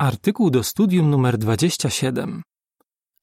Artykuł 0.00 0.50
do 0.50 0.64
studium 0.64 1.10
numer 1.10 1.38
27. 1.38 2.42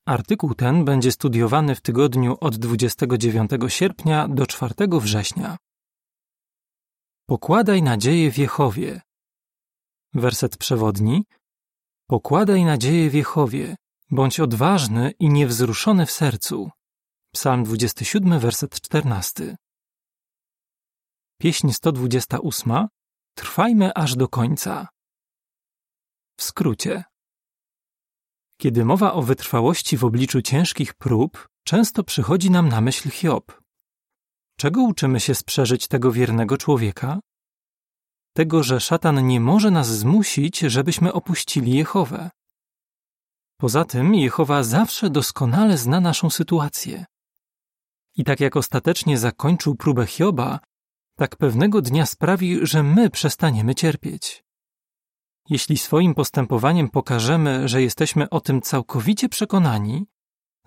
Artykuł 0.06 0.53
ten 0.53 0.85
będzie 0.85 1.11
studiowany 1.11 1.76
w 1.76 1.81
tygodniu 1.81 2.38
od 2.42 2.57
29 2.57 3.52
sierpnia 3.68 4.28
do 4.28 4.48
4 4.48 4.73
września. 4.92 5.58
Pokładaj 7.26 7.84
nadzieję 7.84 8.32
w 8.32 8.38
Jehowie. 8.38 9.02
Werset 10.13 10.58
przewodni. 10.58 11.26
Pokładaj 12.08 12.66
nadzieję 12.66 13.09
w 13.09 13.14
Jehowie, 13.14 13.75
bądź 14.12 14.39
odważny 14.39 15.12
i 15.20 15.30
niewzruszony 15.30 16.05
w 16.05 16.12
sercu. 16.12 16.70
Psalm 17.34 17.64
27, 17.64 18.39
werset 18.39 18.82
14. 18.82 19.55
Pieśń 21.39 21.71
128. 21.71 22.88
Trwajmy 23.36 23.94
aż 23.94 24.16
do 24.16 24.28
końca. 24.28 24.88
W 26.38 26.44
skrócie. 26.44 27.04
Kiedy 28.58 28.86
mowa 28.86 29.14
o 29.14 29.22
wytrwałości 29.22 29.98
w 29.98 30.05
obliczu 30.05 30.41
ciężkich 30.41 30.94
prób, 30.94 31.48
często 31.64 32.04
przychodzi 32.04 32.52
nam 32.52 32.70
na 32.70 32.82
myśl 32.82 33.09
Hiob. 33.09 33.62
Czego 34.58 34.81
uczymy 34.81 35.20
się 35.20 35.36
z 35.36 35.44
przeżyć 35.44 35.88
tego 35.88 36.12
wiernego 36.12 36.58
człowieka? 36.58 37.20
Tego, 38.34 38.64
że 38.64 38.80
szatan 38.80 39.28
nie 39.28 39.40
może 39.40 39.72
nas 39.72 39.88
zmusić, 39.88 40.59
żebyśmy 40.59 41.14
opuścili 41.14 41.72
Jehowę. 41.72 42.30
Poza 43.59 43.86
tym 43.86 44.16
Jehowa 44.16 44.64
zawsze 44.64 45.09
doskonale 45.09 45.78
zna 45.78 46.02
naszą 46.02 46.30
sytuację. 46.30 47.06
I 48.16 48.23
tak 48.23 48.40
jak 48.40 48.56
ostatecznie 48.56 49.17
zakończył 49.17 49.76
próbę 49.76 50.06
Hioba, 50.06 50.59
tak 51.16 51.36
pewnego 51.36 51.81
dnia 51.81 52.06
sprawi, 52.06 52.59
że 52.62 52.84
my 52.84 53.09
przestaniemy 53.09 53.76
cierpieć. 53.76 54.47
Jeśli 55.50 55.78
swoim 55.78 56.16
postępowaniem 56.16 56.90
pokażemy, 56.90 57.68
że 57.68 57.82
jesteśmy 57.82 58.30
o 58.30 58.42
tym 58.42 58.62
całkowicie 58.62 59.30
przekonani, 59.30 60.06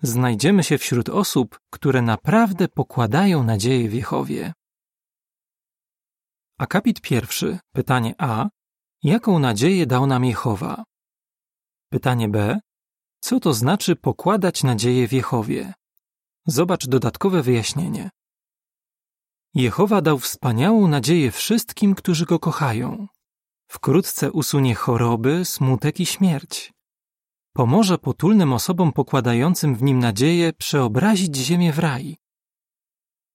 znajdziemy 0.01 0.63
się 0.63 0.77
wśród 0.77 1.09
osób, 1.09 1.59
które 1.69 2.01
naprawdę 2.01 2.67
pokładają 2.67 3.43
nadzieję 3.43 3.89
w 3.89 3.93
Jehowie. 3.93 4.53
Akapit 6.57 7.01
pierwszy, 7.01 7.59
pytanie 7.71 8.15
A. 8.17 8.49
Jaką 9.03 9.39
nadzieję 9.39 9.85
dał 9.85 10.07
nam 10.07 10.25
Jehowa? 10.25 10.83
Pytanie 11.89 12.29
B. 12.29 12.59
Co 13.19 13.39
to 13.39 13.53
znaczy 13.53 13.95
pokładać 13.95 14.63
nadzieję 14.63 15.07
w 15.07 15.13
Jehowie? 15.13 15.73
Zobacz 16.45 16.87
dodatkowe 16.87 17.41
wyjaśnienie. 17.41 18.09
Jehowa 19.53 20.01
dał 20.01 20.19
wspaniałą 20.19 20.87
nadzieję 20.87 21.31
wszystkim, 21.31 21.95
którzy 21.95 22.25
go 22.25 22.39
kochają. 22.39 23.07
Wkrótce 23.71 24.31
usunie 24.31 24.75
choroby, 24.75 25.45
smutek 25.45 25.99
i 25.99 26.05
śmierć. 26.05 26.73
Pomoże 27.53 27.97
potulnym 27.97 28.53
osobom 28.53 28.93
pokładającym 28.93 29.75
w 29.75 29.83
nim 29.83 29.99
nadzieję 29.99 30.53
przeobrazić 30.53 31.35
ziemię 31.35 31.73
w 31.73 31.79
raj. 31.79 32.17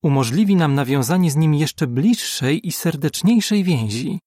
Umożliwi 0.03 0.57
nam 0.57 0.75
nawiązanie 0.75 1.31
z 1.31 1.37
nim 1.37 1.55
jeszcze 1.55 1.87
bliższej 1.87 2.69
i 2.69 2.73
serdeczniejszej 2.73 3.65
więzi. 3.65 4.21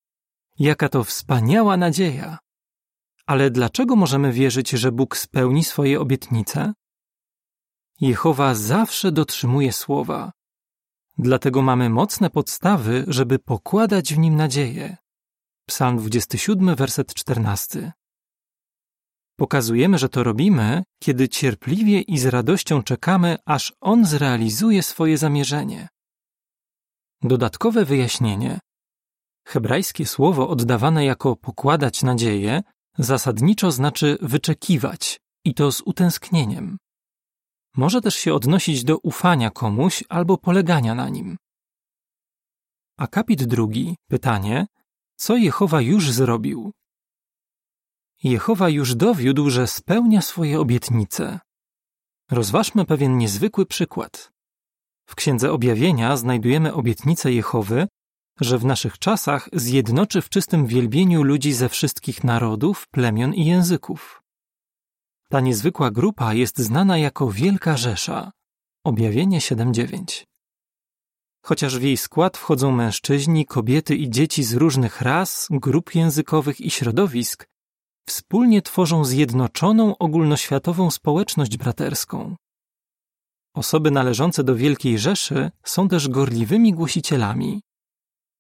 Jaka 0.59 0.89
to 0.89 1.03
wspaniała 1.03 1.77
nadzieja! 1.77 2.37
Ale 3.25 3.51
dlaczego 3.51 3.95
możemy 3.95 4.33
wierzyć, 4.33 4.69
że 4.69 4.91
Bóg 4.91 5.17
spełni 5.17 5.63
swoje 5.63 5.99
obietnice? 5.99 6.73
Jehowa 8.01 8.55
zawsze 8.55 9.11
dotrzymuje 9.11 9.73
słowa. 9.73 10.31
Dlatego 11.17 11.61
mamy 11.61 11.89
mocne 11.89 12.29
podstawy, 12.29 13.05
żeby 13.07 13.39
pokładać 13.39 14.13
w 14.13 14.17
nim 14.17 14.35
nadzieję. 14.35 14.97
Psalm 15.69 15.97
27, 15.97 16.75
werset 16.75 17.13
14. 17.13 17.91
Pokazujemy, 19.37 19.97
że 19.97 20.09
to 20.09 20.23
robimy, 20.23 20.83
kiedy 21.03 21.29
cierpliwie 21.29 22.01
i 22.01 22.17
z 22.17 22.25
radością 22.25 22.83
czekamy, 22.83 23.37
aż 23.45 23.73
On 23.81 24.05
zrealizuje 24.05 24.83
swoje 24.83 25.17
zamierzenie. 25.17 25.87
Dodatkowe 27.21 27.85
wyjaśnienie. 27.85 28.59
Hebrajskie 29.47 30.05
słowo 30.05 30.49
oddawane 30.49 31.05
jako 31.05 31.35
pokładać 31.35 32.03
nadzieję 32.03 32.61
zasadniczo 32.97 33.71
znaczy 33.71 34.17
wyczekiwać 34.21 35.19
i 35.45 35.53
to 35.53 35.71
z 35.71 35.81
utęsknieniem. 35.81 36.77
Może 37.75 38.01
też 38.01 38.15
się 38.15 38.33
odnosić 38.33 38.83
do 38.83 38.97
ufania 38.97 39.49
komuś 39.49 40.03
albo 40.09 40.37
polegania 40.37 40.95
na 40.95 41.09
nim. 41.09 41.37
Akapit 42.97 43.43
drugi, 43.43 43.95
pytanie, 44.07 44.65
co 45.19 45.35
Jehowa 45.35 45.81
już 45.81 46.11
zrobił? 46.11 46.71
Jehowa 48.23 48.69
już 48.69 48.95
dowiódł, 48.95 49.49
że 49.49 49.67
spełnia 49.67 50.21
swoje 50.21 50.59
obietnice. 50.59 51.39
Rozważmy 52.31 52.85
pewien 52.85 53.17
niezwykły 53.17 53.65
przykład. 53.65 54.31
W 55.05 55.15
Księdze 55.15 55.51
Objawienia 55.51 56.17
znajdujemy 56.17 56.73
obietnicę 56.73 57.31
Jehowy, 57.31 57.87
że 58.39 58.57
w 58.57 58.65
naszych 58.65 58.99
czasach 58.99 59.49
zjednoczy 59.53 60.21
w 60.21 60.29
czystym 60.29 60.65
wielbieniu 60.65 61.23
ludzi 61.23 61.53
ze 61.53 61.69
wszystkich 61.69 62.23
narodów, 62.23 62.87
plemion 62.87 63.33
i 63.33 63.45
języków. 63.45 64.23
Ta 65.29 65.39
niezwykła 65.39 65.91
grupa 65.91 66.33
jest 66.33 66.59
znana 66.59 66.97
jako 66.97 67.31
Wielka 67.31 67.77
Rzesza. 67.77 68.31
Objawienie 68.83 69.39
7:9. 69.39 70.28
Chociaż 71.41 71.79
w 71.79 71.81
jej 71.81 71.97
skład 71.97 72.37
wchodzą 72.37 72.71
mężczyźni, 72.71 73.45
kobiety 73.45 73.95
i 73.95 74.09
dzieci 74.09 74.43
z 74.43 74.53
różnych 74.53 75.01
ras, 75.01 75.47
grup 75.51 75.95
językowych 75.95 76.61
i 76.61 76.71
środowisk, 76.71 77.47
wspólnie 78.07 78.61
tworzą 78.61 79.05
zjednoczoną 79.05 79.97
ogólnoświatową 79.97 80.91
społeczność 80.91 81.57
braterską. 81.57 82.35
Osoby 83.53 83.91
należące 83.91 84.43
do 84.43 84.55
Wielkiej 84.55 84.99
Rzeszy 84.99 85.51
są 85.63 85.87
też 85.87 86.07
gorliwymi 86.07 86.73
głosicielami. 86.73 87.61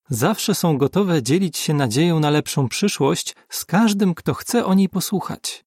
Zawsze 0.09 0.55
są 0.55 0.77
gotowe 0.77 1.23
dzielić 1.23 1.57
się 1.57 1.73
nadzieją 1.73 2.19
na 2.19 2.29
lepszą 2.29 2.69
przyszłość 2.69 3.35
z 3.49 3.65
każdym, 3.65 4.15
kto 4.15 4.33
chce 4.33 4.65
o 4.65 4.73
niej 4.73 4.89
posłuchać. 4.89 5.65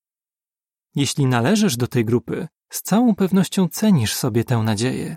Jeśli 0.94 1.26
należysz 1.26 1.76
do 1.76 1.87
tej 1.87 2.04
grupy, 2.04 2.48
z 2.71 2.82
całą 2.82 3.15
pewnością 3.15 3.69
cenisz 3.69 4.15
sobie 4.15 4.44
tę 4.44 4.56
nadzieję. 4.59 5.16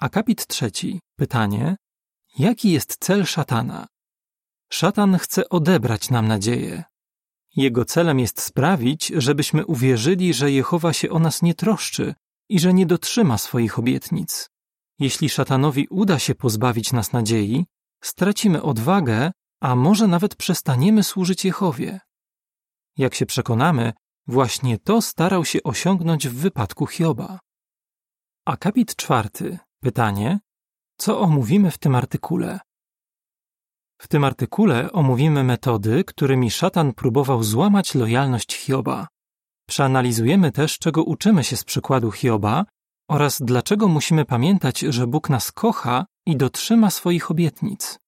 Akapit 0.00 0.46
trzeci. 0.46 1.00
Pytanie. 1.16 1.76
Jaki 2.38 2.70
jest 2.70 2.96
cel 3.00 3.24
szatana? 3.24 3.86
Szatan 4.72 5.18
chce 5.18 5.48
odebrać 5.48 6.10
nam 6.10 6.28
nadzieję. 6.28 6.84
Jego 7.56 7.84
celem 7.84 8.18
jest 8.18 8.40
sprawić, 8.40 9.12
żebyśmy 9.16 9.66
uwierzyli, 9.66 10.34
że 10.34 10.50
Jehowa 10.50 10.92
się 10.92 11.10
o 11.10 11.18
nas 11.18 11.42
nie 11.42 11.54
troszczy 11.54 12.14
i 12.48 12.60
że 12.60 12.74
nie 12.74 12.86
dotrzyma 12.86 13.38
swoich 13.38 13.78
obietnic. 13.78 14.50
Jeśli 14.98 15.28
szatanowi 15.28 15.86
uda 15.90 16.18
się 16.18 16.34
pozbawić 16.34 16.92
nas 16.92 17.12
nadziei, 17.12 17.66
stracimy 18.02 18.62
odwagę, 18.62 19.32
a 19.60 19.76
może 19.76 20.06
nawet 20.06 20.36
przestaniemy 20.36 21.02
służyć 21.02 21.44
Jehowie. 21.44 22.00
Jak 22.96 23.14
się 23.14 23.26
przekonamy, 23.26 23.92
właśnie 24.26 24.78
to 24.78 25.02
starał 25.02 25.44
się 25.44 25.62
osiągnąć 25.62 26.28
w 26.28 26.34
wypadku 26.34 26.86
Hioba. 26.86 27.38
Akapit 28.46 28.96
czwarty. 28.96 29.58
Pytanie: 29.82 30.40
co 30.98 31.20
omówimy 31.20 31.70
w 31.70 31.78
tym 31.78 31.94
artykule? 31.94 32.60
W 34.00 34.08
tym 34.08 34.24
artykule 34.24 34.92
omówimy 34.92 35.44
metody, 35.44 36.04
którymi 36.04 36.50
szatan 36.50 36.92
próbował 36.94 37.42
złamać 37.42 37.94
lojalność 37.94 38.56
Hioba. 38.56 39.08
Przeanalizujemy 39.68 40.52
też, 40.52 40.78
czego 40.78 41.04
uczymy 41.04 41.44
się 41.44 41.56
z 41.56 41.64
przykładu 41.64 42.10
Hioba 42.10 42.64
oraz 43.08 43.42
dlaczego 43.42 43.88
musimy 43.88 44.24
pamiętać, 44.24 44.80
że 44.80 45.06
Bóg 45.06 45.30
nas 45.30 45.52
kocha 45.52 46.06
i 46.26 46.36
dotrzyma 46.36 46.90
swoich 46.90 47.30
obietnic. 47.30 47.98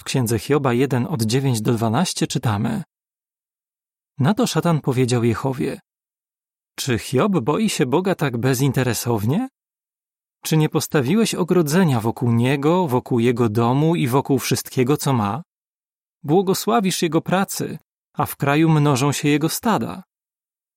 W 0.00 0.04
księdze 0.04 0.38
Hioba 0.38 0.72
1 0.72 1.06
od 1.06 1.22
9 1.22 1.60
do 1.60 1.74
12 1.74 2.26
czytamy: 2.26 2.82
Na 4.18 4.34
to 4.34 4.46
szatan 4.46 4.80
powiedział 4.80 5.24
Jehowie: 5.24 5.80
Czy 6.74 6.98
Hiob 6.98 7.40
boi 7.40 7.68
się 7.68 7.86
Boga 7.86 8.14
tak 8.14 8.36
bezinteresownie? 8.36 9.48
Czy 10.42 10.56
nie 10.56 10.68
postawiłeś 10.68 11.34
ogrodzenia 11.34 12.00
wokół 12.00 12.32
niego, 12.32 12.88
wokół 12.88 13.18
jego 13.18 13.48
domu 13.48 13.96
i 13.96 14.08
wokół 14.08 14.38
wszystkiego, 14.38 14.96
co 14.96 15.12
ma? 15.12 15.42
Błogosławisz 16.22 17.02
jego 17.02 17.20
pracy, 17.20 17.78
a 18.14 18.26
w 18.26 18.36
kraju 18.36 18.68
mnożą 18.68 19.12
się 19.12 19.28
jego 19.28 19.48
stada. 19.48 20.02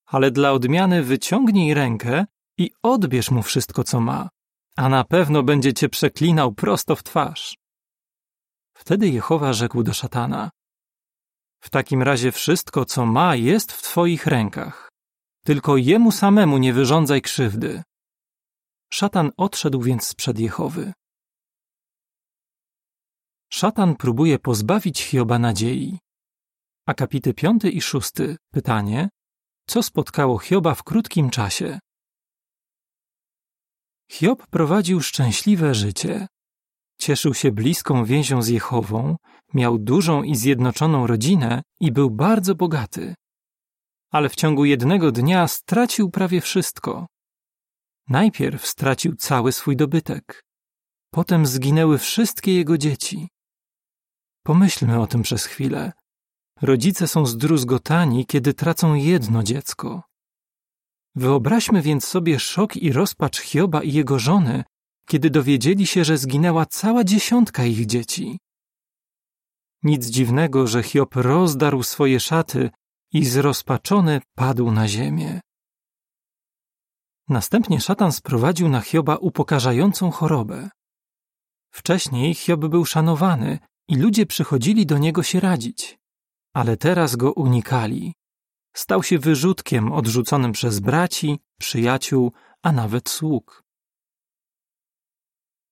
Ale 0.06 0.32
dla 0.32 0.52
odmiany 0.52 1.04
wyciągnij 1.04 1.74
rękę 1.74 2.26
i 2.58 2.72
odbierz 2.84 3.32
mu 3.32 3.42
wszystko, 3.42 3.84
co 3.84 4.00
ma, 4.00 4.30
a 4.78 4.90
na 4.90 5.04
pewno 5.04 5.44
będzie 5.44 5.74
cię 5.74 5.90
przeklinał 5.90 6.52
prosto 6.54 6.96
w 6.96 7.04
twarz. 7.04 7.58
Wtedy 8.78 9.10
Jehowa 9.10 9.54
rzekł 9.54 9.84
do 9.84 9.94
szatana: 9.94 10.50
W 11.60 11.70
takim 11.70 12.04
razie 12.04 12.32
wszystko, 12.32 12.86
co 12.86 13.06
ma, 13.06 13.36
jest 13.36 13.72
w 13.72 13.82
twoich 13.82 14.28
rękach. 14.28 14.90
Tylko 15.46 15.78
jemu 15.78 16.12
samemu 16.12 16.58
nie 16.58 16.74
wyrządzaj 16.74 17.22
krzywdy. 17.22 17.84
Szatan 18.94 19.32
odszedł 19.38 19.82
więc 19.82 20.08
sprzed 20.08 20.40
Jehowy. 20.40 20.94
Szatan 23.50 23.96
próbuje 23.96 24.40
pozbawić 24.40 25.04
Hioba 25.04 25.40
nadziei. 25.40 26.00
Akapity 26.86 27.34
piąty 27.34 27.70
i 27.70 27.82
szósty. 27.82 28.38
Pytanie: 28.54 29.10
Co 29.68 29.84
spotkało 29.84 30.40
Hioba 30.40 30.76
w 30.76 30.84
krótkim 30.84 31.30
czasie? 31.30 31.80
Hiob 34.12 34.48
prowadził 34.48 35.02
szczęśliwe 35.02 35.76
życie. 35.76 36.28
Cieszył 37.00 37.34
się 37.34 37.52
bliską 37.52 38.06
więzią 38.06 38.42
z 38.42 38.48
Jehową, 38.48 39.16
miał 39.54 39.78
dużą 39.78 40.24
i 40.24 40.36
zjednoczoną 40.36 41.08
rodzinę 41.08 41.62
i 41.80 41.92
był 41.92 42.10
bardzo 42.10 42.56
bogaty. 42.56 43.16
Ale 44.12 44.30
w 44.30 44.36
ciągu 44.36 44.66
jednego 44.66 45.12
dnia 45.12 45.48
stracił 45.48 46.10
prawie 46.10 46.42
wszystko. 46.42 47.08
Najpierw 48.08 48.68
stracił 48.68 49.16
cały 49.16 49.52
swój 49.52 49.76
dobytek. 49.76 50.44
Potem 51.12 51.46
zginęły 51.46 51.98
wszystkie 51.98 52.54
jego 52.54 52.78
dzieci. 52.78 53.28
Pomyślmy 54.44 55.02
o 55.02 55.08
tym 55.08 55.22
przez 55.22 55.46
chwilę. 55.46 55.92
Rodzice 56.62 57.08
są 57.08 57.26
zdruzgotani, 57.26 58.26
kiedy 58.26 58.54
tracą 58.54 58.94
jedno 58.94 59.44
dziecko. 59.44 60.04
Wyobraźmy 61.16 61.82
więc 61.82 62.08
sobie 62.08 62.40
szok 62.40 62.78
i 62.78 62.92
rozpacz 62.92 63.40
Hioba 63.40 63.84
i 63.84 63.94
jego 63.94 64.20
żony, 64.20 64.64
kiedy 65.08 65.30
dowiedzieli 65.30 65.88
się, 65.88 66.06
że 66.06 66.18
zginęła 66.18 66.66
cała 66.66 67.04
dziesiątka 67.04 67.66
ich 67.66 67.86
dzieci. 67.86 68.40
Nic 69.84 70.08
dziwnego, 70.08 70.68
że 70.68 70.84
Hiob 70.84 71.16
rozdarł 71.16 71.84
swoje 71.84 72.20
szaty 72.20 72.70
i 73.14 73.26
zrozpaczony 73.26 74.22
padł 74.36 74.72
na 74.72 74.88
ziemię. 74.88 75.42
Następnie 77.32 77.80
szatan 77.80 78.12
sprowadził 78.12 78.70
na 78.70 78.82
Hioba 78.82 79.16
upokarzającą 79.16 80.12
chorobę. 80.12 80.70
Wcześniej 81.74 82.34
Hiob 82.34 82.60
był 82.60 82.86
szanowany 82.86 83.60
i 83.88 83.96
ludzie 83.96 84.26
przychodzili 84.26 84.86
do 84.86 84.98
niego 84.98 85.24
się 85.24 85.40
radzić, 85.40 86.00
ale 86.54 86.78
teraz 86.78 87.16
go 87.16 87.34
unikali. 87.34 88.14
Stał 88.76 89.04
się 89.04 89.20
wyrzutkiem 89.20 89.92
odrzuconym 89.92 90.52
przez 90.52 90.80
braci, 90.80 91.40
przyjaciół, 91.60 92.32
a 92.64 92.72
nawet 92.72 93.10
sług. 93.10 93.64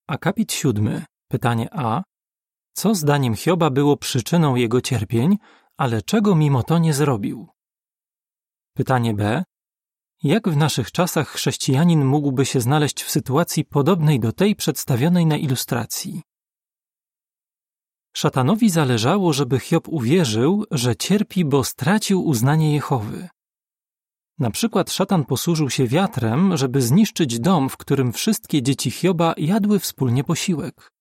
Akapit 0.08 0.52
siódmy, 0.52 1.04
pytanie 1.28 1.68
A. 1.72 2.02
Co 2.72 2.94
zdaniem 2.94 3.36
Hioba 3.36 3.70
było 3.70 3.96
przyczyną 3.96 4.56
jego 4.56 4.80
cierpień, 4.80 5.38
ale 5.76 6.02
czego 6.02 6.34
mimo 6.34 6.62
to 6.62 6.78
nie 6.78 6.94
zrobił? 6.94 7.48
Pytanie 8.74 9.14
B. 9.14 9.44
Jak 10.22 10.48
w 10.48 10.56
naszych 10.56 10.92
czasach 10.92 11.28
chrześcijanin 11.28 12.04
mógłby 12.04 12.46
się 12.46 12.60
znaleźć 12.60 13.02
w 13.02 13.10
sytuacji 13.10 13.64
podobnej 13.64 14.20
do 14.20 14.32
tej 14.32 14.56
przedstawionej 14.56 15.26
na 15.26 15.36
ilustracji? 15.36 16.22
Szatanowi 18.16 18.70
zależało, 18.70 19.32
żeby 19.32 19.58
Hiob 19.60 19.88
uwierzył, 19.88 20.64
że 20.70 20.96
cierpi, 20.96 21.44
bo 21.44 21.64
stracił 21.64 22.24
uznanie 22.26 22.74
Jehowy. 22.74 23.28
Na 24.38 24.50
przykład 24.50 24.92
szatan 24.92 25.24
posłużył 25.24 25.70
się 25.70 25.86
wiatrem, 25.86 26.56
żeby 26.56 26.82
zniszczyć 26.82 27.38
dom, 27.38 27.68
w 27.68 27.76
którym 27.76 28.12
wszystkie 28.12 28.62
dzieci 28.62 28.90
Hioba 28.90 29.34
jadły 29.36 29.78
wspólnie 29.78 30.24
posiłek. 30.24 30.92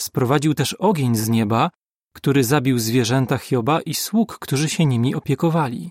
Sprowadził 0.00 0.54
też 0.54 0.72
ogień 0.72 1.16
z 1.16 1.28
nieba, 1.28 1.70
który 2.12 2.44
zabił 2.44 2.78
zwierzęta 2.78 3.38
Hioba 3.38 3.80
i 3.80 3.94
sług, 3.94 4.38
którzy 4.38 4.68
się 4.68 4.86
nimi 4.86 5.14
opiekowali. 5.14 5.90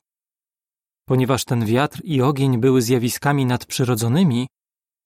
Ponieważ 1.05 1.45
ten 1.45 1.65
wiatr 1.65 2.01
i 2.03 2.21
ogień 2.21 2.57
były 2.57 2.81
zjawiskami 2.81 3.45
nadprzyrodzonymi, 3.45 4.47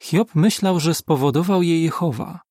Hiob 0.02 0.36
myślał, 0.36 0.80
że 0.80 0.96
spowodował 0.96 1.64
je 1.64 1.84
Jehowa. 1.84 2.42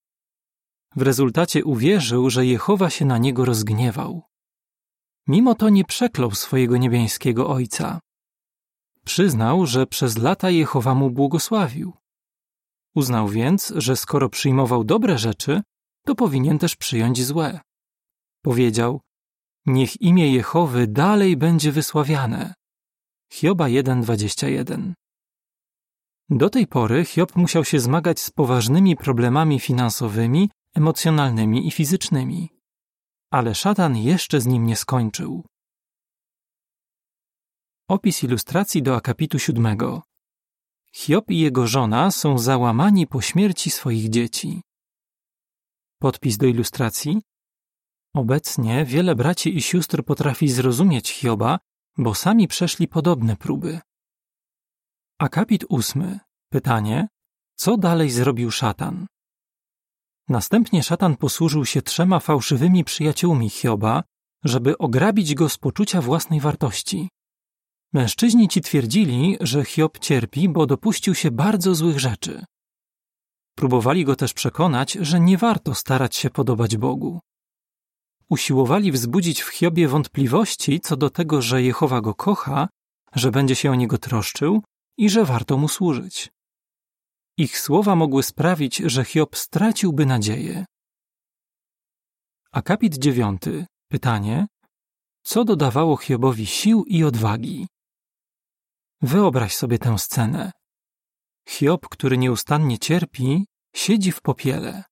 W 0.95 1.01
rezultacie 1.01 1.65
uwierzył, 1.65 2.29
że 2.29 2.45
Jehowa 2.45 2.89
się 2.89 3.05
na 3.05 3.17
niego 3.17 3.45
rozgniewał. 3.45 4.21
Mimo 5.27 5.55
to 5.55 5.69
nie 5.69 5.85
przeklął 5.85 6.31
swojego 6.31 6.77
niebiańskiego 6.77 7.49
ojca. 7.49 7.99
Przyznał, 9.05 9.65
że 9.65 9.87
przez 9.87 10.17
lata 10.17 10.49
Jehowa 10.49 10.95
mu 10.95 11.11
błogosławił. 11.11 11.93
Uznał 12.95 13.27
więc, 13.27 13.73
że 13.75 13.95
skoro 13.95 14.29
przyjmował 14.29 14.83
dobre 14.83 15.17
rzeczy, 15.17 15.61
to 16.05 16.15
powinien 16.15 16.59
też 16.59 16.75
przyjąć 16.75 17.25
złe. 17.25 17.59
Powiedział: 18.41 19.01
Niech 19.65 20.01
imię 20.01 20.33
Jehowy 20.33 20.87
dalej 20.87 21.37
będzie 21.37 21.71
wysławiane. 21.71 22.53
Hioba 23.31 23.65
1:21. 23.69 24.93
Do 26.29 26.49
tej 26.49 26.67
pory 26.67 27.05
Hiob 27.05 27.35
musiał 27.35 27.65
się 27.65 27.79
zmagać 27.79 28.19
z 28.19 28.31
poważnymi 28.31 28.95
problemami 28.95 29.59
finansowymi, 29.59 30.49
emocjonalnymi 30.75 31.67
i 31.67 31.71
fizycznymi. 31.71 32.49
Ale 33.31 33.55
szatan 33.55 33.97
jeszcze 33.97 34.41
z 34.41 34.45
nim 34.47 34.65
nie 34.65 34.75
skończył. 34.75 35.45
Opis 37.89 38.23
ilustracji 38.23 38.83
do 38.83 38.95
akapitu 38.95 39.39
siódmego. 39.39 40.01
Hiob 40.93 41.31
i 41.31 41.39
jego 41.39 41.67
żona 41.67 42.11
są 42.11 42.37
załamani 42.37 43.07
po 43.07 43.21
śmierci 43.21 43.69
swoich 43.71 44.09
dzieci. 44.09 44.61
Podpis 45.99 46.37
do 46.37 46.45
ilustracji. 46.47 47.21
Obecnie 48.13 48.85
wiele 48.85 49.15
braci 49.15 49.57
i 49.57 49.61
sióstr 49.61 50.03
potrafi 50.03 50.47
zrozumieć 50.47 51.11
Hioba, 51.11 51.59
bo 51.99 52.15
sami 52.15 52.47
przeszli 52.47 52.87
podobne 52.87 53.35
próby. 53.35 53.79
Akapit 55.19 55.65
ósmy. 55.69 56.19
Pytanie. 56.49 57.07
Co 57.55 57.77
dalej 57.77 58.09
zrobił 58.09 58.51
szatan? 58.51 59.07
Następnie 60.29 60.83
szatan 60.83 61.17
posłużył 61.17 61.65
się 61.65 61.81
trzema 61.81 62.19
fałszywymi 62.19 62.83
przyjaciółmi 62.83 63.49
Hioba, 63.49 64.03
żeby 64.43 64.77
ograbić 64.77 65.35
go 65.35 65.49
z 65.49 65.57
poczucia 65.57 66.01
własnej 66.01 66.39
wartości. 66.39 67.09
Mężczyźni 67.93 68.47
ci 68.47 68.61
twierdzili, 68.61 69.37
że 69.41 69.65
Hiob 69.65 69.99
cierpi, 69.99 70.49
bo 70.49 70.65
dopuścił 70.65 71.15
się 71.15 71.31
bardzo 71.31 71.75
złych 71.75 71.99
rzeczy. 71.99 72.45
Próbowali 73.55 74.05
go 74.05 74.15
też 74.15 74.33
przekonać, 74.33 74.93
że 74.93 75.19
nie 75.19 75.37
warto 75.37 75.75
starać 75.75 76.15
się 76.15 76.29
podobać 76.29 76.77
Bogu. 76.77 77.19
Usiłowali 78.29 78.91
wzbudzić 78.91 79.41
w 79.41 79.49
Hiobie 79.49 79.87
wątpliwości 79.87 80.79
co 80.79 80.97
do 80.97 81.09
tego, 81.09 81.41
że 81.41 81.63
Jehowa 81.63 82.01
go 82.01 82.13
kocha, 82.15 82.67
że 83.15 83.31
będzie 83.31 83.55
się 83.55 83.71
o 83.71 83.75
niego 83.75 83.97
troszczył 83.97 84.63
i 84.97 85.09
że 85.09 85.25
warto 85.25 85.57
mu 85.57 85.67
służyć. 85.67 86.29
Ich 87.37 87.59
słowa 87.59 87.95
mogły 87.95 88.23
sprawić, 88.23 88.77
że 88.77 89.05
Hiob 89.05 89.37
straciłby 89.37 90.05
nadzieję. 90.05 90.65
Akapit 92.51 92.97
dziewiąty. 92.97 93.65
Pytanie. 93.91 94.47
Co 95.23 95.45
dodawało 95.45 95.97
Hiobowi 95.97 96.45
sił 96.45 96.83
i 96.87 97.03
odwagi? 97.03 97.67
Wyobraź 99.01 99.55
sobie 99.55 99.79
tę 99.79 99.99
scenę. 99.99 100.51
Hiob, 101.47 101.89
który 101.89 102.17
nieustannie 102.17 102.79
cierpi, 102.79 103.45
siedzi 103.75 104.11
w 104.11 104.21
popiele. 104.21 104.83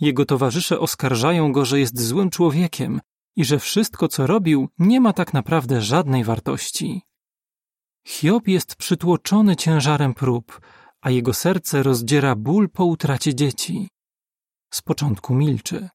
Jego 0.00 0.24
towarzysze 0.24 0.80
oskarżają 0.80 1.52
go, 1.52 1.64
że 1.64 1.80
jest 1.80 2.00
złym 2.00 2.30
człowiekiem 2.30 3.00
i 3.36 3.44
że 3.44 3.58
wszystko, 3.58 4.08
co 4.08 4.26
robił, 4.26 4.68
nie 4.78 5.00
ma 5.00 5.12
tak 5.12 5.34
naprawdę 5.34 5.82
żadnej 5.82 6.24
wartości. 6.24 7.02
Hiob 8.06 8.48
jest 8.48 8.76
przytłoczony 8.76 9.56
ciężarem 9.56 10.14
prób, 10.14 10.60
a 11.00 11.10
jego 11.10 11.34
serce 11.34 11.82
rozdziera 11.82 12.36
ból 12.36 12.70
po 12.70 12.84
utracie 12.84 13.34
dzieci. 13.34 13.88
Z 14.72 14.82
początku 14.82 15.34
milczy. 15.34 15.88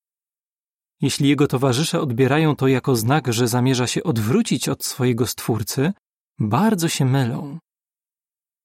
Jeśli 1.02 1.30
jego 1.30 1.48
towarzysze 1.48 2.02
odbierają 2.02 2.56
to 2.56 2.68
jako 2.68 2.96
znak, 2.96 3.34
że 3.34 3.48
zamierza 3.48 3.88
się 3.88 4.04
odwrócić 4.04 4.70
od 4.70 4.86
swojego 4.86 5.28
stwórcy, 5.28 5.94
bardzo 6.40 6.88
się 6.88 7.06
mylą. 7.06 7.60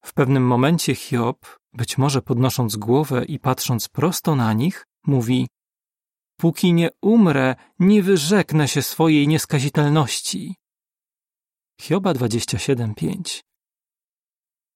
W 0.04 0.14
pewnym 0.14 0.46
momencie 0.46 0.94
Hiob, 0.94 1.58
być 1.72 1.98
może 1.98 2.22
podnosząc 2.22 2.76
głowę 2.76 3.24
i 3.24 3.38
patrząc 3.38 3.88
prosto 3.88 4.36
na 4.36 4.52
nich, 4.52 4.86
mówi: 5.06 5.48
Póki 6.36 6.72
nie 6.72 6.90
umrę, 7.02 7.56
nie 7.78 8.02
wyrzeknę 8.02 8.68
się 8.68 8.82
swojej 8.82 9.28
nieskazitelności. 9.28 10.54
Hioba 11.80 12.12
27:5 12.12 13.42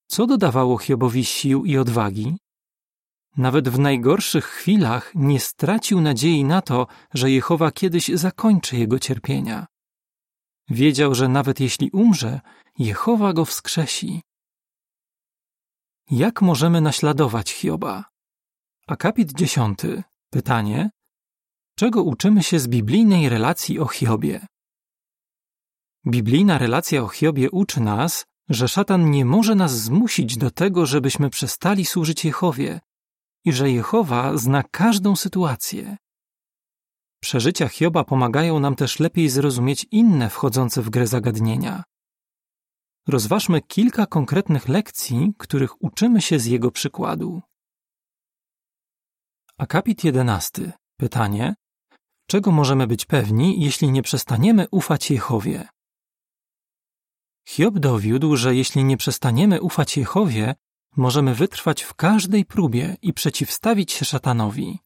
Co 0.09 0.27
dodawało 0.27 0.79
Hiobowi 0.79 1.25
sił 1.25 1.65
i 1.65 1.77
odwagi? 1.79 2.37
Nawet 3.37 3.69
w 3.69 3.79
najgorszych 3.79 4.45
chwilach 4.45 5.13
nie 5.15 5.41
stracił 5.41 6.01
nadziei 6.01 6.45
na 6.45 6.63
to, 6.63 6.87
że 7.15 7.31
Jehowa 7.31 7.71
kiedyś 7.71 8.09
zakończy 8.09 8.77
jego 8.77 8.99
cierpienia. 8.99 9.67
Wiedział, 10.69 11.15
że 11.15 11.29
nawet 11.29 11.61
jeśli 11.61 11.91
umrze, 11.91 12.41
Jehowa 12.79 13.33
go 13.33 13.45
wskrzesi. 13.45 14.23
Jak 16.11 16.43
możemy 16.43 16.81
naśladować 16.81 17.53
Hioba? 17.53 18.05
Akapit 18.87 19.33
dziesiąty. 19.33 20.03
Pytanie. 20.31 20.91
Czego 21.79 22.03
uczymy 22.03 22.43
się 22.43 22.59
z 22.59 22.69
biblijnej 22.69 23.29
relacji 23.29 23.79
o 23.79 23.87
Hiobie? 23.87 24.47
Biblijna 26.07 26.59
relacja 26.59 27.03
o 27.03 27.09
Hiobie 27.09 27.51
uczy 27.51 27.81
nas, 27.81 28.27
że 28.49 28.69
szatan 28.69 29.11
nie 29.11 29.25
może 29.25 29.55
nas 29.55 29.81
zmusić 29.81 30.37
do 30.37 30.51
tego, 30.51 30.87
żebyśmy 30.87 31.31
przestali 31.31 31.85
służyć 31.85 32.25
Jehowie 32.25 32.81
i 33.45 33.53
że 33.53 33.71
Jehowa 33.71 34.37
zna 34.37 34.63
każdą 34.63 35.17
sytuację. 35.17 35.97
Przeżycia 37.21 37.69
Hioba 37.69 38.05
pomagają 38.05 38.61
nam 38.61 38.75
też 38.75 39.01
lepiej 39.01 39.29
zrozumieć 39.29 39.87
inne 39.91 40.31
wchodzące 40.31 40.83
w 40.83 40.91
grę 40.91 41.07
zagadnienia. 41.07 41.83
Rozważmy 43.09 43.61
kilka 43.63 44.07
konkretnych 44.07 44.69
lekcji, 44.69 45.33
których 45.39 45.83
uczymy 45.83 46.23
się 46.23 46.39
z 46.39 46.47
jego 46.47 46.71
przykładu. 46.71 47.43
Akapit 49.59 50.05
11. 50.05 50.73
Pytanie: 50.97 51.55
Czego 52.27 52.51
możemy 52.53 52.87
być 52.87 53.07
pewni, 53.07 53.61
jeśli 53.65 53.91
nie 53.91 54.03
przestaniemy 54.03 54.67
ufać 54.71 55.11
Jehowie? 55.11 55.69
Hiob 57.49 57.79
dowiódł, 57.79 58.37
że 58.37 58.55
jeśli 58.55 58.85
nie 58.85 58.97
przestaniemy 58.97 59.61
ufać 59.61 59.97
Jehowie, 59.97 60.55
możemy 60.97 61.35
wytrwać 61.35 61.83
w 61.83 61.95
każdej 61.95 62.45
próbie 62.45 62.97
i 63.03 63.13
przeciwstawić 63.13 63.93
się 63.93 64.05
szatanowi. 64.05 64.79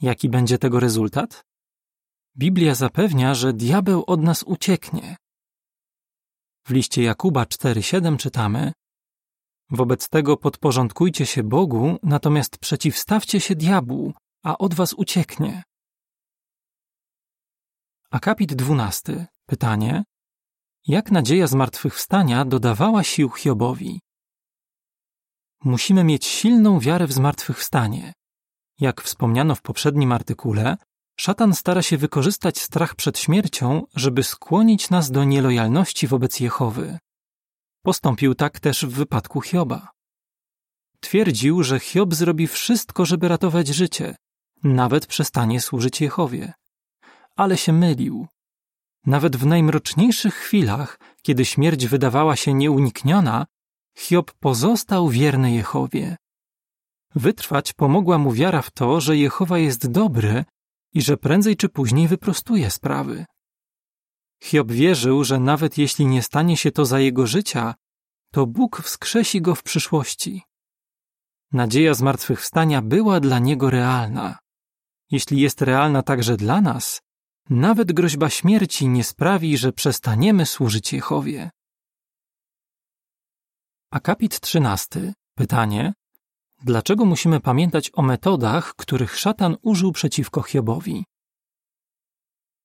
Jaki 0.00 0.28
będzie 0.28 0.58
tego 0.58 0.80
rezultat? 0.80 1.44
Biblia 2.36 2.74
zapewnia, 2.74 3.34
że 3.34 3.52
diabeł 3.52 4.04
od 4.06 4.22
nas 4.22 4.42
ucieknie. 4.42 5.16
W 6.66 6.70
liście 6.70 7.02
Jakuba 7.02 7.44
4:7 7.44 8.16
czytamy: 8.16 8.72
Wobec 9.70 10.08
tego 10.08 10.36
podporządkujcie 10.36 11.26
się 11.26 11.42
Bogu, 11.42 11.98
natomiast 12.02 12.58
przeciwstawcie 12.58 13.40
się 13.40 13.54
diabłu, 13.54 14.12
a 14.42 14.58
od 14.58 14.74
was 14.74 14.92
ucieknie. 14.92 15.62
Akapit 18.10 18.54
12. 18.54 19.26
Pytanie: 19.46 20.04
Jak 20.86 21.10
nadzieja 21.10 21.46
zmartwychwstania 21.46 22.44
dodawała 22.44 23.04
sił 23.04 23.30
Hiobowi? 23.30 24.00
Musimy 25.64 26.04
mieć 26.04 26.26
silną 26.26 26.80
wiarę 26.80 27.06
w 27.06 27.12
zmartwychwstanie. 27.12 28.12
Jak 28.80 29.00
wspomniano 29.02 29.54
w 29.54 29.62
poprzednim 29.62 30.12
artykule, 30.12 30.76
szatan 31.16 31.54
stara 31.54 31.82
się 31.82 31.96
wykorzystać 31.96 32.58
strach 32.58 32.94
przed 32.94 33.18
śmiercią, 33.18 33.82
żeby 33.94 34.22
skłonić 34.22 34.90
nas 34.90 35.10
do 35.10 35.24
nielojalności 35.24 36.06
wobec 36.06 36.40
Jehowy. 36.40 36.98
Postąpił 37.82 38.34
tak 38.34 38.60
też 38.60 38.86
w 38.86 38.90
wypadku 38.90 39.40
Hioba. 39.40 39.88
Twierdził, 41.00 41.62
że 41.62 41.80
Hiob 41.80 42.14
zrobi 42.14 42.46
wszystko, 42.46 43.06
żeby 43.06 43.28
ratować 43.28 43.68
życie, 43.68 44.16
nawet 44.62 45.06
przestanie 45.06 45.60
służyć 45.60 46.00
Jehowie. 46.00 46.52
Ale 47.36 47.56
się 47.56 47.72
mylił. 47.72 48.26
Nawet 49.06 49.36
w 49.36 49.46
najmroczniejszych 49.46 50.34
chwilach, 50.34 50.98
kiedy 51.22 51.44
śmierć 51.44 51.86
wydawała 51.86 52.36
się 52.36 52.54
nieunikniona, 52.54 53.46
Hiob 53.96 54.32
pozostał 54.32 55.08
wierny 55.08 55.52
Jehowie. 55.52 56.16
Wytrwać 57.14 57.72
pomogła 57.72 58.18
mu 58.18 58.32
wiara 58.32 58.62
w 58.62 58.70
to, 58.70 59.00
że 59.00 59.16
Jehowa 59.16 59.58
jest 59.58 59.90
dobry 59.90 60.44
i 60.94 61.02
że 61.02 61.16
prędzej 61.16 61.56
czy 61.56 61.68
później 61.68 62.08
wyprostuje 62.08 62.70
sprawy. 62.70 63.24
Hiob 64.42 64.72
wierzył, 64.72 65.24
że 65.24 65.40
nawet 65.40 65.78
jeśli 65.78 66.06
nie 66.06 66.22
stanie 66.22 66.56
się 66.56 66.70
to 66.72 66.84
za 66.84 67.00
jego 67.00 67.26
życia, 67.26 67.74
to 68.32 68.46
Bóg 68.46 68.82
wskrzesi 68.82 69.42
go 69.42 69.54
w 69.54 69.62
przyszłości. 69.62 70.42
Nadzieja 71.52 71.94
zmartwychwstania 71.94 72.82
była 72.82 73.20
dla 73.20 73.38
niego 73.38 73.70
realna. 73.70 74.38
Jeśli 75.10 75.40
jest 75.40 75.62
realna 75.62 76.02
także 76.02 76.36
dla 76.36 76.60
nas, 76.60 77.00
nawet 77.50 77.92
groźba 77.92 78.30
śmierci 78.30 78.88
nie 78.88 79.04
sprawi, 79.04 79.56
że 79.56 79.72
przestaniemy 79.72 80.46
służyć 80.46 80.92
Jehowie. 80.92 81.50
Akapit 83.90 84.40
13. 84.40 85.14
Pytanie: 85.34 85.92
Dlaczego 86.62 87.04
musimy 87.04 87.40
pamiętać 87.40 87.90
o 87.94 88.02
metodach, 88.02 88.74
których 88.74 89.18
szatan 89.18 89.56
użył 89.62 89.92
przeciwko 89.92 90.42
Hiobowi? 90.42 91.04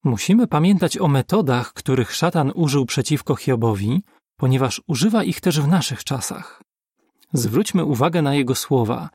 Musimy 0.06 0.48
pamiętać 0.48 0.98
o 0.98 1.08
metodach, 1.08 1.74
których 1.74 2.16
szatan 2.16 2.52
użył 2.56 2.86
przeciwko 2.86 3.36
Hiobowi, 3.36 4.04
ponieważ 4.38 4.82
używa 4.88 5.24
ich 5.24 5.42
też 5.42 5.62
w 5.62 5.68
naszych 5.68 6.04
czasach. 6.04 6.62
Zwróćmy 7.34 7.86
uwagę 7.86 8.22
na 8.22 8.36
jego 8.36 8.56
słowa. 8.56 9.10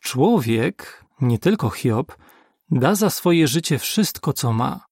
Człowiek, 0.00 1.04
nie 1.20 1.38
tylko 1.38 1.70
Hiob, 1.70 2.16
da 2.70 2.94
za 2.94 3.10
swoje 3.10 3.48
życie 3.48 3.78
wszystko, 3.78 4.32
co 4.32 4.52
ma. 4.52 4.86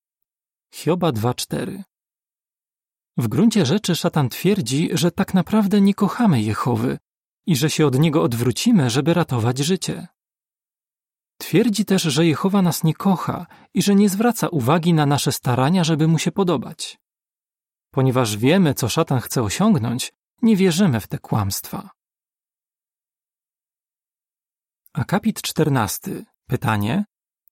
Hioba 0.75 1.11
2:4 1.11 1.83
W 3.16 3.28
gruncie 3.28 3.66
rzeczy 3.66 3.97
szatan 3.97 4.28
twierdzi, 4.28 4.90
że 4.93 5.11
tak 5.11 5.35
naprawdę 5.35 5.81
nie 5.81 5.95
kochamy 5.95 6.43
Jehowy 6.43 6.99
i 7.47 7.57
że 7.57 7.71
się 7.71 7.87
od 7.87 7.99
niego 7.99 8.23
odwrócimy, 8.23 8.90
żeby 8.90 9.14
ratować 9.14 9.59
życie. 9.59 10.09
Twierdzi 11.38 11.85
też, 11.85 12.02
że 12.02 12.26
Jehowa 12.26 12.62
nas 12.62 12.85
nie 12.85 12.95
kocha 12.95 13.47
i 13.75 13.83
że 13.83 13.95
nie 13.95 14.09
zwraca 14.09 14.49
uwagi 14.49 14.95
na 14.95 15.07
nasze 15.07 15.33
starania, 15.33 15.85
żeby 15.85 16.09
mu 16.09 16.19
się 16.19 16.33
podobać. 16.33 16.99
Ponieważ 17.90 18.37
wiemy, 18.37 18.75
co 18.75 18.88
szatan 18.88 19.21
chce 19.21 19.43
osiągnąć, 19.43 20.12
nie 20.43 20.57
wierzymy 20.57 21.00
w 21.00 21.07
te 21.07 21.19
kłamstwa. 21.19 21.90
Akapit 24.93 25.43
14. 25.43 26.25
Pytanie: 26.47 27.05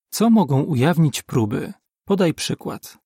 Co 0.09 0.29
mogą 0.29 0.61
ujawnić 0.61 1.23
próby? 1.23 1.73
Podaj 2.05 2.33
przykład. 2.33 2.97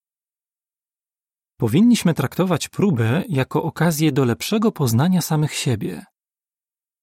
Powinniśmy 1.58 2.14
traktować 2.14 2.68
próby 2.68 3.24
jako 3.30 3.64
okazję 3.64 4.12
do 4.12 4.26
lepszego 4.26 4.72
poznania 4.72 5.22
samych 5.22 5.54
siebie. 5.54 6.06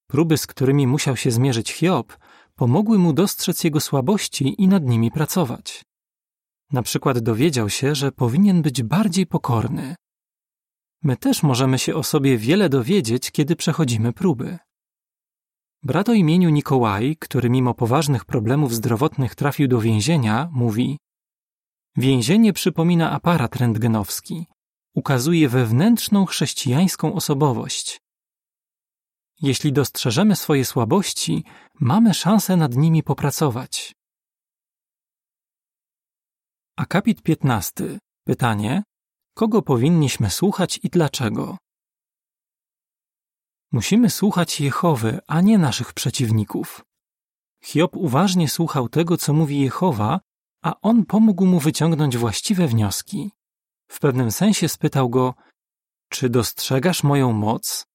Próby, 0.07 0.39
z 0.39 0.47
którymi 0.47 0.87
musiał 0.87 1.17
się 1.17 1.31
zmierzyć 1.31 1.73
Hiob, 1.73 2.17
pomogły 2.57 2.99
mu 2.99 3.13
dostrzec 3.13 3.65
jego 3.65 3.81
słabości 3.81 4.63
i 4.63 4.69
nad 4.69 4.85
nimi 4.85 5.11
pracować. 5.11 5.83
Na 6.73 6.83
przykład 6.83 7.19
dowiedział 7.19 7.71
się, 7.71 7.95
że 7.95 8.13
powinien 8.13 8.63
być 8.63 8.83
bardziej 8.83 9.27
pokorny. 9.27 9.95
My 11.03 11.17
też 11.17 11.43
możemy 11.43 11.79
się 11.79 11.95
o 11.95 12.03
sobie 12.03 12.39
wiele 12.39 12.69
dowiedzieć, 12.69 13.31
kiedy 13.31 13.57
przechodzimy 13.57 14.13
próby. 14.13 14.59
Brat 15.83 16.09
o 16.09 16.13
imieniu 16.13 16.51
Nikołaj, 16.51 17.17
który 17.21 17.51
mimo 17.51 17.75
poważnych 17.75 18.25
problemów 18.25 18.75
zdrowotnych 18.75 19.35
trafił 19.35 19.69
do 19.69 19.81
więzienia, 19.81 20.49
mówi: 20.53 20.99
Więzienie 21.97 22.53
przypomina 22.53 23.11
aparat 23.11 23.57
rentgenowski. 23.57 24.47
Ukazuje 24.95 25.49
wewnętrzną 25.49 26.27
chrześcijańską 26.27 27.15
osobowość. 27.15 28.01
Jeśli 29.43 29.73
dostrzeżemy 29.73 30.37
swoje 30.37 30.65
słabości, 30.65 31.45
mamy 31.81 32.15
szansę 32.15 32.57
nad 32.57 32.77
nimi 32.77 33.03
popracować. 33.03 33.95
Akapit 36.77 37.23
15. 37.23 37.99
Pytanie: 38.25 38.83
Kogo 39.35 39.63
powinniśmy 39.63 40.31
słuchać 40.31 40.81
i 40.83 40.89
dlaczego? 40.89 41.57
Musimy 43.73 44.11
słuchać 44.11 44.61
Jehowy, 44.61 45.19
a 45.27 45.41
nie 45.41 45.59
naszych 45.59 45.93
przeciwników. 45.93 46.85
Hiob 47.63 47.97
uważnie 47.97 48.49
słuchał 48.49 48.89
tego, 48.89 49.17
co 49.17 49.33
mówi 49.33 49.61
Jehowa, 49.61 50.21
a 50.63 50.81
on 50.83 51.07
pomógł 51.07 51.47
mu 51.47 51.61
wyciągnąć 51.61 52.17
właściwe 52.17 52.69
wnioski. 52.69 53.31
W 53.91 54.01
pewnym 54.01 54.33
sensie 54.33 54.69
spytał 54.69 55.11
go: 55.11 55.35
Czy 56.09 56.29
dostrzegasz 56.29 57.03
moją 57.03 57.33
moc? 57.33 57.87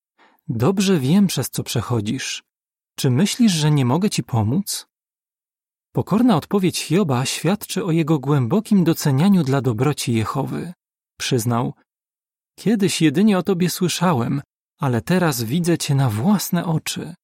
Dobrze 0.48 1.00
wiem, 1.00 1.28
przez 1.28 1.50
co 1.50 1.64
przechodzisz. 1.64 2.44
Czy 2.96 3.10
myślisz, 3.10 3.52
że 3.52 3.72
nie 3.72 3.86
mogę 3.86 4.10
ci 4.10 4.24
pomóc? 4.24 4.88
Pokorna 5.92 6.38
odpowiedź 6.38 6.84
Hioba 6.84 7.26
świadczy 7.26 7.86
o 7.86 7.92
jego 7.92 8.20
głębokim 8.20 8.84
docenianiu 8.84 9.44
dla 9.44 9.62
dobroci 9.62 10.14
Jehowy. 10.14 10.74
Przyznał: 11.18 11.74
Kiedyś 12.56 13.02
jedynie 13.02 13.38
o 13.38 13.44
tobie 13.44 13.70
słyszałem, 13.70 14.42
ale 14.80 15.02
teraz 15.02 15.44
widzę 15.44 15.78
cię 15.78 15.96
na 15.96 16.10
własne 16.10 16.66
oczy. 16.66 17.16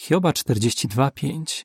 Hioba 0.00 0.30
42:5 0.30 1.64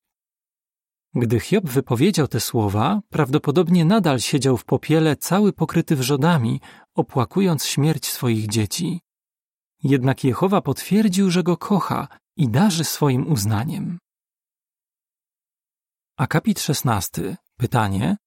Gdy 1.16 1.40
Hiob 1.40 1.66
wypowiedział 1.66 2.28
te 2.28 2.40
słowa, 2.40 3.02
prawdopodobnie 3.10 3.86
nadal 3.86 4.20
siedział 4.20 4.58
w 4.58 4.66
popiele 4.66 5.16
cały 5.16 5.54
pokryty 5.54 5.96
wrzodami, 5.96 6.62
opłakując 6.96 7.66
śmierć 7.66 8.08
swoich 8.08 8.48
dzieci. 8.48 9.02
Jednak 9.84 10.24
Jehowa 10.24 10.62
potwierdził, 10.62 11.32
że 11.32 11.44
go 11.44 11.58
kocha 11.58 12.08
i 12.38 12.50
darzy 12.50 12.84
swoim 12.84 13.32
uznaniem. 13.32 14.00
Akapit 16.18 16.60
16. 16.60 17.38
Pytanie. 17.58 18.18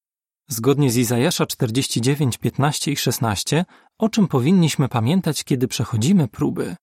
Zgodnie 0.48 0.90
z 0.90 0.96
Izajasza 0.96 1.46
49, 1.46 2.38
15 2.38 2.92
i 2.92 2.96
16, 2.96 3.64
o 3.98 4.08
czym 4.08 4.28
powinniśmy 4.28 4.88
pamiętać, 4.88 5.44
kiedy 5.44 5.68
przechodzimy 5.68 6.28
próby? 6.28 6.76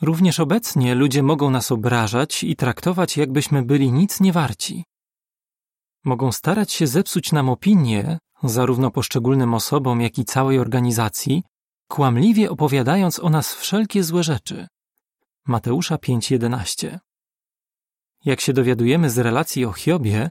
Również 0.00 0.40
obecnie 0.40 0.94
ludzie 0.94 1.22
mogą 1.22 1.50
nas 1.50 1.72
obrażać 1.72 2.44
i 2.44 2.56
traktować, 2.56 3.16
jakbyśmy 3.16 3.62
byli 3.62 3.92
nic 3.92 4.20
nie 4.20 4.32
warci. 4.32 4.84
Mogą 6.04 6.32
starać 6.32 6.72
się 6.72 6.86
zepsuć 6.86 7.32
nam 7.32 7.48
opinię, 7.48 8.18
zarówno 8.42 8.90
poszczególnym 8.90 9.54
osobom, 9.54 10.00
jak 10.00 10.18
i 10.18 10.24
całej 10.24 10.58
organizacji, 10.58 11.42
kłamliwie 11.88 12.50
opowiadając 12.50 13.18
o 13.18 13.30
nas 13.30 13.54
wszelkie 13.54 14.04
złe 14.04 14.22
rzeczy. 14.22 14.66
Mateusza 15.46 15.96
5:11. 15.96 16.98
Jak 18.24 18.40
się 18.40 18.52
dowiadujemy 18.52 19.10
z 19.10 19.18
relacji 19.18 19.64
o 19.64 19.72
Hiobie, 19.72 20.30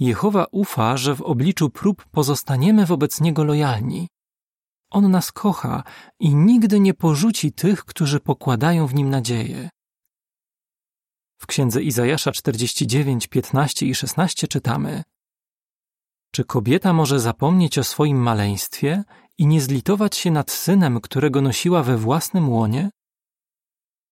Jehowa 0.00 0.46
ufa, 0.50 0.96
że 0.96 1.14
w 1.14 1.22
obliczu 1.22 1.70
prób 1.70 2.04
pozostaniemy 2.10 2.86
wobec 2.86 3.20
Niego 3.20 3.44
lojalni. 3.44 4.08
On 4.90 5.10
nas 5.10 5.32
kocha 5.32 5.82
i 6.20 6.34
nigdy 6.34 6.80
nie 6.80 6.94
porzuci 6.94 7.52
tych, 7.52 7.84
którzy 7.84 8.20
pokładają 8.20 8.86
w 8.86 8.94
Nim 8.94 9.10
nadzieję. 9.10 9.70
W 11.38 11.46
księdze 11.46 11.82
Izajasza 11.82 12.32
49, 12.32 13.26
15 13.26 13.86
i 13.86 13.94
16 13.94 14.48
czytamy: 14.48 15.02
Czy 16.30 16.44
kobieta 16.44 16.92
może 16.92 17.20
zapomnieć 17.20 17.78
o 17.78 17.84
swoim 17.84 18.18
maleństwie 18.22 19.04
i 19.40 19.46
nie 19.46 19.60
zlitować 19.60 20.16
się 20.16 20.30
nad 20.30 20.50
synem, 20.50 21.00
którego 21.00 21.40
nosiła 21.40 21.82
we 21.82 21.96
własnym 21.96 22.48
łonie? 22.48 22.90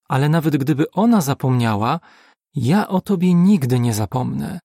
Ale 0.09 0.29
nawet 0.29 0.57
gdyby 0.57 0.91
ona 0.91 1.21
zapomniała, 1.21 2.01
ja 2.55 2.89
o 2.89 3.01
tobie 3.01 3.35
nigdy 3.35 3.81
nie 3.81 3.95
zapomnę. 3.95 4.61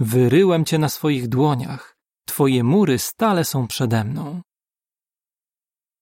Wyryłem 0.00 0.64
cię 0.64 0.78
na 0.78 0.88
swoich 0.88 1.28
dłoniach, 1.28 1.96
twoje 2.26 2.64
mury 2.64 2.98
stale 2.98 3.44
są 3.44 3.66
przede 3.66 4.04
mną. 4.04 4.42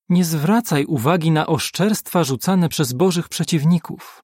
Nie 0.09 0.25
zwracaj 0.25 0.85
uwagi 0.85 1.30
na 1.30 1.47
oszczerstwa 1.47 2.25
rzucane 2.25 2.69
przez 2.69 2.92
bożych 2.92 3.28
przeciwników. 3.28 4.23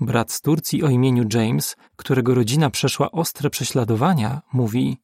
Brat 0.00 0.32
z 0.32 0.40
Turcji 0.40 0.82
o 0.82 0.88
imieniu 0.88 1.24
James, 1.34 1.76
którego 1.96 2.34
rodzina 2.34 2.70
przeszła 2.70 3.10
ostre 3.10 3.50
prześladowania, 3.50 4.42
mówi: 4.52 5.01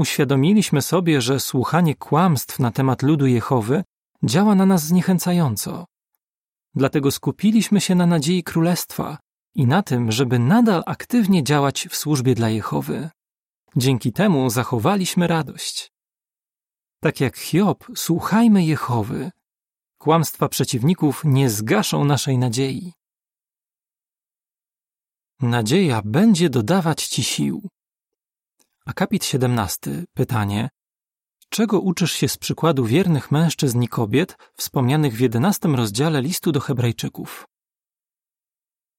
Uświadomiliśmy 0.00 0.82
sobie, 0.82 1.20
że 1.20 1.40
słuchanie 1.40 1.94
kłamstw 1.94 2.58
na 2.58 2.70
temat 2.70 3.02
ludu 3.02 3.26
Jehowy 3.26 3.84
działa 4.22 4.54
na 4.54 4.66
nas 4.66 4.82
zniechęcająco. 4.82 5.86
Dlatego 6.74 7.10
skupiliśmy 7.10 7.80
się 7.80 7.94
na 7.94 8.06
nadziei 8.06 8.42
królestwa 8.42 9.18
i 9.54 9.66
na 9.66 9.82
tym, 9.82 10.12
żeby 10.12 10.38
nadal 10.38 10.82
aktywnie 10.86 11.44
działać 11.44 11.88
w 11.90 11.96
służbie 11.96 12.34
dla 12.34 12.48
Jehowy. 12.48 13.10
Dzięki 13.76 14.12
temu 14.12 14.50
zachowaliśmy 14.50 15.26
radość. 15.26 15.92
Tak 17.00 17.20
jak 17.20 17.36
Hiob, 17.36 17.84
słuchajmy 17.96 18.64
Jehowy. 18.64 19.30
Kłamstwa 19.98 20.48
przeciwników 20.48 21.22
nie 21.24 21.50
zgaszą 21.50 22.04
naszej 22.04 22.38
nadziei. 22.38 22.92
Nadzieja 25.40 26.02
będzie 26.04 26.50
dodawać 26.50 27.06
ci 27.06 27.24
sił. 27.24 27.68
Akapit 28.90 29.24
17. 29.24 30.04
Pytanie. 30.14 30.68
Czego 31.48 31.80
uczysz 31.80 32.12
się 32.12 32.28
z 32.28 32.36
przykładu 32.36 32.84
wiernych 32.84 33.30
mężczyzn 33.30 33.82
i 33.82 33.88
kobiet 33.88 34.36
wspomnianych 34.56 35.16
w 35.16 35.20
jedenastym 35.20 35.74
rozdziale 35.74 36.22
listu 36.22 36.52
do 36.52 36.60
Hebrajczyków? 36.60 37.46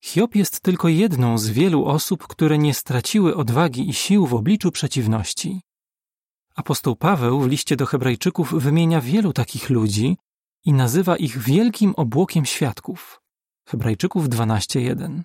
Hiob 0.04 0.36
jest 0.36 0.62
tylko 0.62 0.88
jedną 0.88 1.38
z 1.38 1.50
wielu 1.50 1.86
osób, 1.86 2.28
które 2.28 2.58
nie 2.58 2.74
straciły 2.74 3.36
odwagi 3.36 3.90
i 3.90 3.94
sił 3.94 4.26
w 4.28 4.34
obliczu 4.34 4.72
przeciwności. 4.72 5.62
Apostoł 6.56 6.96
Paweł 6.96 7.42
w 7.42 7.48
liście 7.48 7.76
do 7.76 7.86
Hebrajczyków 7.86 8.54
wymienia 8.54 9.02
wielu 9.02 9.34
takich 9.34 9.70
ludzi 9.70 10.18
i 10.66 10.74
nazywa 10.74 11.18
ich 11.18 11.38
wielkim 11.38 11.94
obłokiem 11.98 12.46
świadków. 12.46 13.22
Hebrajczyków 13.68 14.30
12:1. 14.30 15.22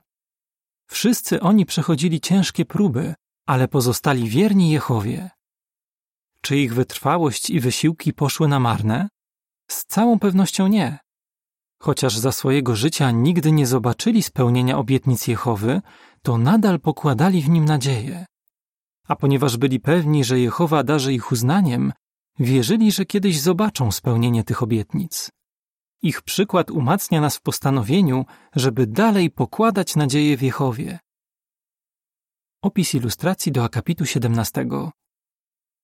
Wszyscy 0.86 1.40
oni 1.40 1.66
przechodzili 1.66 2.20
ciężkie 2.20 2.64
próby, 2.64 3.14
ale 3.46 3.68
pozostali 3.68 4.28
wierni 4.28 4.70
Jehowie. 4.70 5.30
Czy 6.40 6.56
ich 6.56 6.74
wytrwałość 6.74 7.50
i 7.50 7.60
wysiłki 7.60 8.12
poszły 8.12 8.48
na 8.48 8.60
marne? 8.60 9.08
Z 9.68 9.84
całą 9.84 10.18
pewnością 10.18 10.66
nie. 10.66 10.98
Chociaż 11.78 12.18
za 12.18 12.32
swojego 12.32 12.76
życia 12.76 13.10
nigdy 13.10 13.52
nie 13.52 13.66
zobaczyli 13.66 14.22
spełnienia 14.22 14.78
obietnic 14.78 15.26
Jehowy, 15.26 15.80
to 16.22 16.38
nadal 16.38 16.80
pokładali 16.80 17.42
w 17.42 17.48
nim 17.48 17.64
nadzieję. 17.64 18.26
A 19.08 19.16
ponieważ 19.16 19.56
byli 19.56 19.80
pewni, 19.80 20.24
że 20.24 20.40
Jehowa 20.40 20.82
darzy 20.82 21.12
ich 21.12 21.32
uznaniem, 21.32 21.92
wierzyli, 22.38 22.92
że 22.92 23.04
kiedyś 23.04 23.40
zobaczą 23.40 23.92
spełnienie 23.92 24.44
tych 24.44 24.62
obietnic. 24.62 25.30
Ich 26.02 26.22
przykład 26.22 26.70
umacnia 26.70 27.20
nas 27.20 27.36
w 27.36 27.42
postanowieniu, 27.42 28.24
żeby 28.54 28.86
dalej 28.86 29.30
pokładać 29.30 29.96
nadzieję 29.96 30.36
w 30.36 30.42
Jehowie. 30.42 30.98
Opis 32.62 32.94
ilustracji 32.94 33.52
do 33.52 33.64
akapitu 33.64 34.06
17. 34.06 34.66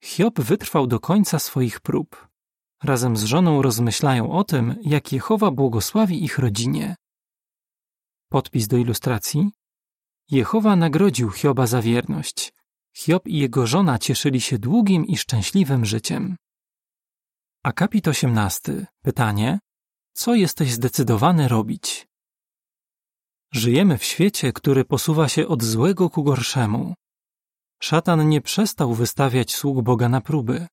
Hiob 0.03 0.41
wytrwał 0.41 0.87
do 0.87 1.01
końca 1.01 1.39
swoich 1.39 1.81
prób. 1.81 2.29
Razem 2.83 3.17
z 3.17 3.25
żoną 3.25 3.63
rozmyślają 3.63 4.33
o 4.33 4.45
tym, 4.45 4.75
jak 4.83 5.13
Jehowa 5.13 5.51
błogosławi 5.51 6.25
ich 6.25 6.39
rodzinie. 6.39 6.97
Podpis 8.29 8.69
do 8.69 8.77
ilustracji. 8.77 9.51
Jehowa 10.31 10.77
nagrodził 10.77 11.31
Hioba 11.31 11.67
za 11.67 11.83
wierność. 11.83 12.53
Hiob 12.97 13.27
i 13.27 13.39
jego 13.39 13.67
żona 13.67 13.99
cieszyli 13.99 14.41
się 14.41 14.59
długim 14.59 15.07
i 15.07 15.17
szczęśliwym 15.17 15.85
życiem. 15.85 16.37
Akapit 17.63 18.09
18. 18.09 18.87
Pytanie: 19.03 19.59
Co 20.13 20.35
jesteś 20.35 20.73
zdecydowany 20.73 21.49
robić? 21.49 22.12
Żyjemy 23.53 23.99
w 23.99 24.05
świecie, 24.05 24.53
który 24.53 24.85
posuwa 24.85 25.29
się 25.29 25.49
od 25.49 25.63
złego 25.63 26.11
ku 26.11 26.23
gorszemu. 26.25 26.95
Szatan 27.83 28.29
nie 28.29 28.41
przestał 28.41 28.95
wystawiać 28.95 29.55
sług 29.55 29.83
Boga 29.83 30.09
na 30.09 30.21
próby. 30.21 30.67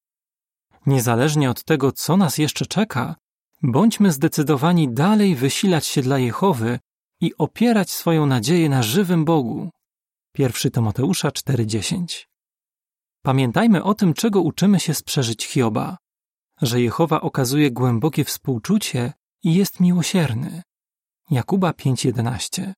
Niezależnie 0.86 1.50
od 1.50 1.64
tego, 1.64 1.92
co 1.92 2.18
nas 2.18 2.38
jeszcze 2.38 2.66
czeka, 2.66 3.16
bądźmy 3.64 4.12
zdecydowani 4.12 4.94
dalej 4.94 5.36
wysilać 5.36 5.86
się 5.86 6.02
dla 6.02 6.20
Jehowy 6.20 6.80
i 7.22 7.38
opierać 7.38 7.92
swoją 7.92 8.26
nadzieję 8.26 8.70
na 8.70 8.84
żywym 8.84 9.26
Bogu. 9.26 9.70
1 10.38 10.72
Tymoteusza 10.72 11.30
4:10. 11.30 12.26
Pamiętajmy 13.22 13.84
o 13.84 13.94
tym, 13.94 14.14
czego 14.14 14.42
uczymy 14.42 14.80
się 14.80 14.94
z 14.94 15.04
przeżyć 15.04 15.46
Hioba, 15.46 15.98
że 16.62 16.82
Jehowa 16.82 17.22
okazuje 17.22 17.72
głębokie 17.72 18.24
współczucie 18.24 19.14
i 19.44 19.56
jest 19.56 19.80
miłosierny. 19.80 20.62
Jakuba 21.32 21.72
5:11. 21.72 22.74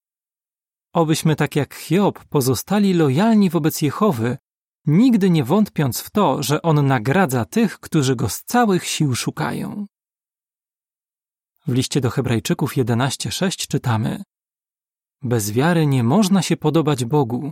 Obyśmy 0.93 1.35
tak 1.35 1.55
jak 1.55 1.75
Hiob 1.75 2.25
pozostali 2.25 2.93
lojalni 2.93 3.49
wobec 3.49 3.81
Jehowy, 3.81 4.37
nigdy 4.85 5.29
nie 5.29 5.43
wątpiąc 5.43 6.01
w 6.01 6.09
to, 6.09 6.43
że 6.43 6.61
on 6.61 6.87
nagradza 6.87 7.45
tych, 7.45 7.79
którzy 7.79 8.15
go 8.15 8.29
z 8.29 8.43
całych 8.43 8.85
sił 8.85 9.15
szukają. 9.15 9.85
W 11.67 11.73
liście 11.73 12.01
do 12.01 12.09
Hebrajczyków 12.09 12.73
11:6 12.77 13.67
czytamy: 13.67 14.23
Bez 15.21 15.51
wiary 15.51 15.85
nie 15.87 16.03
można 16.03 16.41
się 16.41 16.57
podobać 16.57 17.05
Bogu, 17.05 17.51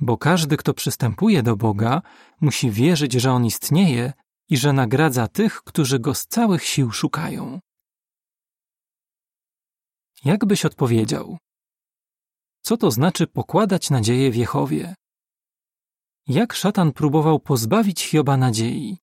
bo 0.00 0.18
każdy, 0.18 0.56
kto 0.56 0.74
przystępuje 0.74 1.42
do 1.42 1.56
Boga, 1.56 2.02
musi 2.40 2.70
wierzyć, 2.70 3.12
że 3.12 3.32
on 3.32 3.44
istnieje 3.44 4.12
i 4.48 4.56
że 4.56 4.72
nagradza 4.72 5.28
tych, 5.28 5.62
którzy 5.62 5.98
go 5.98 6.14
z 6.14 6.26
całych 6.26 6.64
sił 6.64 6.90
szukają. 6.90 7.60
Jak 10.24 10.44
byś 10.44 10.64
odpowiedział? 10.64 11.38
Co 12.62 12.76
to 12.76 12.90
znaczy 12.90 13.26
pokładać 13.26 13.90
nadzieję 13.90 14.30
w 14.30 14.36
Jehowie? 14.36 14.94
Jak 16.26 16.52
szatan 16.52 16.92
próbował 16.92 17.40
pozbawić 17.40 18.04
Hioba 18.08 18.36
nadziei? 18.36 18.98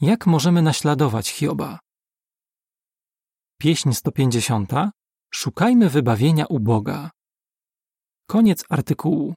Jak 0.00 0.26
możemy 0.26 0.62
naśladować 0.62 1.30
Hioba? 1.30 1.78
Pieśń 3.58 3.92
150. 3.92 4.72
Szukajmy 5.34 5.90
wybawienia 5.90 6.46
u 6.46 6.60
Boga. 6.60 7.10
Koniec 8.26 8.64
artykułu. 8.68 9.34